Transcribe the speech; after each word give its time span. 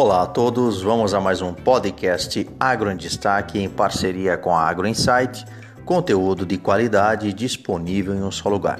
Olá 0.00 0.22
a 0.22 0.26
todos, 0.26 0.80
vamos 0.80 1.12
a 1.12 1.20
mais 1.20 1.42
um 1.42 1.52
podcast 1.52 2.48
Agro 2.60 2.88
em 2.88 2.96
Destaque 2.96 3.58
em 3.58 3.68
parceria 3.68 4.38
com 4.38 4.54
a 4.54 4.60
Agro 4.60 4.86
Insight, 4.86 5.44
conteúdo 5.84 6.46
de 6.46 6.56
qualidade 6.56 7.32
disponível 7.32 8.14
em 8.14 8.22
um 8.22 8.30
só 8.30 8.48
lugar. 8.48 8.78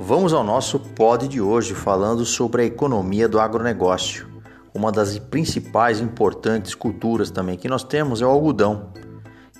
Vamos 0.00 0.32
ao 0.32 0.42
nosso 0.42 0.80
pod 0.80 1.28
de 1.28 1.42
hoje 1.42 1.74
falando 1.74 2.24
sobre 2.24 2.62
a 2.62 2.64
economia 2.64 3.28
do 3.28 3.38
agronegócio. 3.38 4.26
Uma 4.72 4.90
das 4.90 5.18
principais 5.18 6.00
importantes 6.00 6.74
culturas 6.74 7.30
também 7.30 7.58
que 7.58 7.68
nós 7.68 7.84
temos 7.84 8.22
é 8.22 8.26
o 8.26 8.30
algodão. 8.30 8.94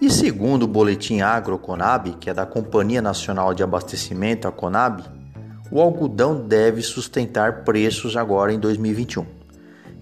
E 0.00 0.10
segundo 0.10 0.62
o 0.62 0.66
boletim 0.66 1.20
Agro 1.20 1.58
Conab, 1.58 2.12
que 2.12 2.30
é 2.30 2.32
da 2.32 2.46
Companhia 2.46 3.02
Nacional 3.02 3.52
de 3.52 3.62
Abastecimento, 3.62 4.48
a 4.48 4.50
Conab, 4.50 5.04
o 5.70 5.78
algodão 5.78 6.40
deve 6.40 6.80
sustentar 6.80 7.64
preços 7.64 8.16
agora 8.16 8.50
em 8.50 8.58
2021. 8.58 9.35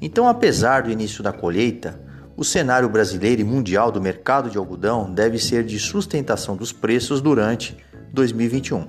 Então, 0.05 0.29
apesar 0.29 0.83
do 0.83 0.91
início 0.91 1.23
da 1.23 1.33
colheita, 1.33 1.99
o 2.37 2.45
cenário 2.45 2.91
brasileiro 2.91 3.41
e 3.41 3.45
mundial 3.45 3.91
do 3.91 4.03
mercado 4.03 4.51
de 4.51 4.59
algodão 4.59 5.11
deve 5.11 5.39
ser 5.39 5.65
de 5.65 5.79
sustentação 5.79 6.55
dos 6.55 6.75
preços 6.75 7.23
durante 7.23 7.75
2021. 8.13 8.87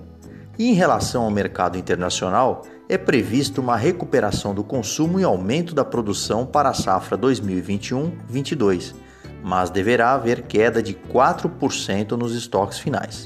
E 0.59 0.69
em 0.69 0.73
relação 0.73 1.23
ao 1.23 1.31
mercado 1.31 1.77
internacional, 1.77 2.63
é 2.89 2.97
previsto 2.97 3.61
uma 3.61 3.77
recuperação 3.77 4.53
do 4.53 4.61
consumo 4.61 5.17
e 5.17 5.23
aumento 5.23 5.73
da 5.73 5.85
produção 5.85 6.45
para 6.45 6.67
a 6.67 6.73
safra 6.73 7.17
2021-22, 7.17 8.93
mas 9.41 9.69
deverá 9.69 10.11
haver 10.15 10.41
queda 10.41 10.83
de 10.83 10.95
4% 10.95 12.11
nos 12.17 12.35
estoques 12.35 12.77
finais. 12.77 13.25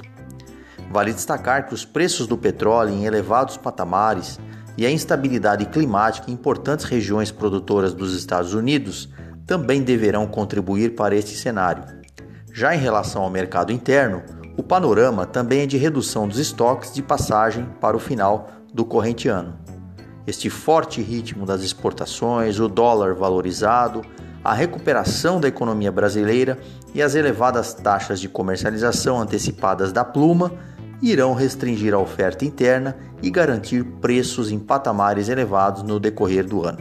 Vale 0.91 1.11
destacar 1.11 1.65
que 1.65 1.73
os 1.73 1.85
preços 1.85 2.27
do 2.27 2.37
petróleo 2.37 2.93
em 2.93 3.05
elevados 3.05 3.57
patamares 3.57 4.39
e 4.79 4.85
a 4.85 4.89
instabilidade 4.89 5.65
climática 5.65 6.31
em 6.31 6.33
importantes 6.33 6.85
regiões 6.85 7.31
produtoras 7.31 7.93
dos 7.93 8.15
Estados 8.15 8.53
Unidos 8.53 9.09
também 9.45 9.83
deverão 9.83 10.25
contribuir 10.25 10.95
para 10.95 11.13
este 11.17 11.35
cenário. 11.35 11.83
Já 12.53 12.73
em 12.73 12.79
relação 12.79 13.23
ao 13.23 13.29
mercado 13.29 13.73
interno, 13.73 14.23
o 14.55 14.63
panorama 14.63 15.25
também 15.25 15.63
é 15.63 15.65
de 15.65 15.75
redução 15.75 16.29
dos 16.29 16.39
estoques 16.39 16.93
de 16.93 17.01
passagem 17.01 17.67
para 17.81 17.97
o 17.97 17.99
final 17.99 18.49
do 18.73 18.85
corrente 18.85 19.27
ano. 19.27 19.53
Este 20.25 20.49
forte 20.49 21.01
ritmo 21.01 21.45
das 21.45 21.61
exportações, 21.61 22.57
o 22.57 22.69
dólar 22.69 23.13
valorizado, 23.15 24.01
a 24.41 24.53
recuperação 24.53 25.41
da 25.41 25.49
economia 25.49 25.91
brasileira 25.91 26.57
e 26.95 27.01
as 27.01 27.15
elevadas 27.15 27.73
taxas 27.73 28.21
de 28.21 28.29
comercialização 28.29 29.19
antecipadas 29.19 29.91
da 29.91 30.05
pluma 30.05 30.53
irão 31.01 31.33
restringir 31.33 31.93
a 31.93 31.99
oferta 31.99 32.45
interna 32.45 32.97
e 33.21 33.29
garantir 33.29 33.83
preços 34.01 34.51
em 34.51 34.59
patamares 34.59 35.29
elevados 35.29 35.83
no 35.83 35.99
decorrer 35.99 36.45
do 36.45 36.65
ano. 36.65 36.79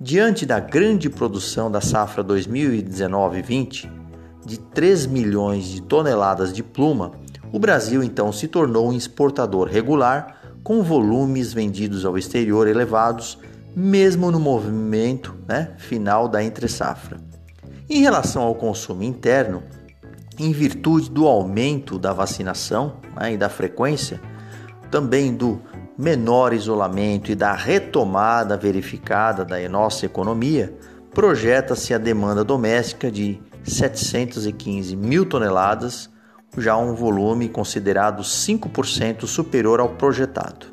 Diante 0.00 0.44
da 0.44 0.60
grande 0.60 1.08
produção 1.08 1.70
da 1.70 1.80
safra 1.80 2.22
2019-20, 2.22 3.90
de 4.44 4.58
3 4.58 5.06
milhões 5.06 5.64
de 5.64 5.80
toneladas 5.80 6.52
de 6.52 6.62
pluma, 6.62 7.12
o 7.52 7.58
Brasil 7.58 8.02
então 8.02 8.32
se 8.32 8.48
tornou 8.48 8.88
um 8.88 8.92
exportador 8.92 9.68
regular 9.68 10.40
com 10.62 10.82
volumes 10.82 11.52
vendidos 11.52 12.04
ao 12.04 12.18
exterior 12.18 12.66
elevados, 12.66 13.38
mesmo 13.76 14.30
no 14.30 14.40
movimento 14.40 15.34
né, 15.46 15.70
final 15.78 16.28
da 16.28 16.42
entre-safra. 16.42 17.18
Em 17.88 18.00
relação 18.00 18.42
ao 18.42 18.54
consumo 18.54 19.02
interno, 19.02 19.62
em 20.38 20.52
virtude 20.52 21.10
do 21.10 21.26
aumento 21.26 21.98
da 21.98 22.12
vacinação 22.12 22.96
né, 23.16 23.34
e 23.34 23.36
da 23.36 23.48
frequência, 23.48 24.20
também 24.90 25.34
do 25.34 25.60
menor 25.96 26.52
isolamento 26.52 27.30
e 27.30 27.34
da 27.34 27.54
retomada 27.54 28.56
verificada 28.56 29.44
da 29.44 29.68
nossa 29.68 30.06
economia, 30.06 30.76
projeta-se 31.12 31.94
a 31.94 31.98
demanda 31.98 32.42
doméstica 32.42 33.10
de 33.10 33.40
715 33.62 34.96
mil 34.96 35.24
toneladas, 35.24 36.10
já 36.58 36.76
um 36.76 36.94
volume 36.94 37.48
considerado 37.48 38.22
5% 38.22 39.26
superior 39.26 39.80
ao 39.80 39.90
projetado. 39.90 40.66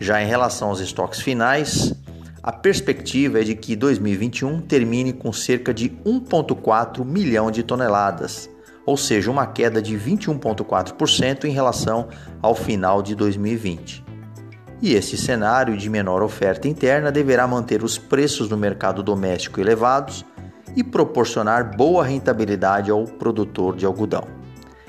Já 0.00 0.22
em 0.22 0.26
relação 0.26 0.68
aos 0.68 0.80
estoques 0.80 1.20
finais, 1.20 1.94
a 2.42 2.52
perspectiva 2.52 3.40
é 3.40 3.44
de 3.44 3.54
que 3.54 3.74
2021 3.74 4.60
termine 4.62 5.12
com 5.12 5.32
cerca 5.32 5.74
de 5.74 5.90
1,4 6.04 7.04
milhão 7.04 7.50
de 7.50 7.62
toneladas, 7.62 8.48
ou 8.88 8.96
seja, 8.96 9.30
uma 9.30 9.46
queda 9.46 9.82
de 9.82 9.98
21,4% 9.98 11.44
em 11.44 11.50
relação 11.50 12.08
ao 12.40 12.54
final 12.54 13.02
de 13.02 13.14
2020. 13.14 14.02
E 14.80 14.94
esse 14.94 15.14
cenário 15.14 15.76
de 15.76 15.90
menor 15.90 16.22
oferta 16.22 16.66
interna 16.66 17.12
deverá 17.12 17.46
manter 17.46 17.84
os 17.84 17.98
preços 17.98 18.48
no 18.48 18.56
mercado 18.56 19.02
doméstico 19.02 19.60
elevados 19.60 20.24
e 20.74 20.82
proporcionar 20.82 21.76
boa 21.76 22.02
rentabilidade 22.02 22.90
ao 22.90 23.04
produtor 23.04 23.76
de 23.76 23.84
algodão. 23.84 24.24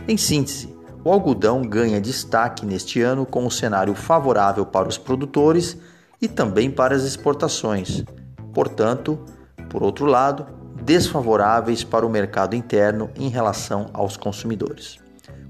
Em 0.08 0.16
síntese, 0.16 0.74
o 1.04 1.12
algodão 1.12 1.62
ganha 1.62 2.00
destaque 2.00 2.66
neste 2.66 3.02
ano 3.02 3.26
com 3.26 3.46
um 3.46 3.50
cenário 3.50 3.94
favorável 3.94 4.66
para 4.66 4.88
os 4.88 4.98
produtores 4.98 5.78
e 6.22 6.28
também 6.30 6.72
para 6.72 6.96
as 6.96 7.04
exportações. 7.04 8.06
Portanto, 8.54 9.20
por 9.68 9.84
outro 9.84 10.06
lado, 10.06 10.59
desfavoráveis 10.90 11.84
para 11.84 12.04
o 12.04 12.10
mercado 12.10 12.56
interno 12.56 13.12
em 13.16 13.30
relação 13.30 13.92
aos 13.94 14.18
consumidores. 14.18 14.98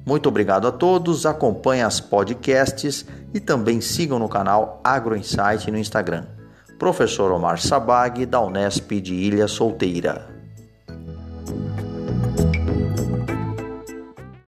Muito 0.05 0.27
obrigado 0.27 0.67
a 0.67 0.71
todos, 0.71 1.25
acompanhem 1.25 1.81
as 1.81 2.01
podcasts 2.01 3.05
e 3.33 3.39
também 3.39 3.79
sigam 3.79 4.19
no 4.19 4.27
canal 4.27 4.81
Agro 4.83 5.15
Insight 5.15 5.71
no 5.71 5.77
Instagram. 5.77 6.25
Professor 6.77 7.31
Omar 7.31 7.57
Sabag, 7.57 8.25
da 8.25 8.41
Unesp 8.41 8.99
de 8.99 9.13
Ilha 9.13 9.47
Solteira. 9.47 10.38